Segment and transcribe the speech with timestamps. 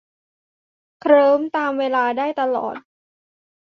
[1.01, 1.71] เคลิ้มตาม
[2.17, 2.87] ได้ตลอดเวลา